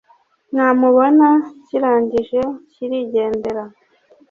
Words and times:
namubona 0.55 1.27
kirangije 1.65 2.41
kirigendera 2.71 3.63